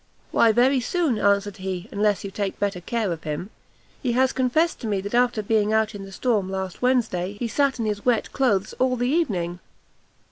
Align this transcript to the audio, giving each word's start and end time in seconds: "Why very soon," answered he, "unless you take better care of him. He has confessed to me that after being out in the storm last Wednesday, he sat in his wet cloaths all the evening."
"Why 0.31 0.51
very 0.51 0.79
soon," 0.79 1.19
answered 1.19 1.57
he, 1.57 1.87
"unless 1.91 2.23
you 2.23 2.31
take 2.31 2.57
better 2.57 2.81
care 2.81 3.11
of 3.11 3.23
him. 3.23 3.51
He 4.01 4.13
has 4.13 4.33
confessed 4.33 4.79
to 4.81 4.87
me 4.87 4.99
that 4.99 5.13
after 5.13 5.43
being 5.43 5.73
out 5.73 5.93
in 5.93 6.05
the 6.05 6.11
storm 6.11 6.49
last 6.49 6.81
Wednesday, 6.81 7.33
he 7.33 7.47
sat 7.47 7.77
in 7.77 7.85
his 7.85 8.03
wet 8.03 8.31
cloaths 8.33 8.73
all 8.79 8.95
the 8.95 9.07
evening." 9.07 9.59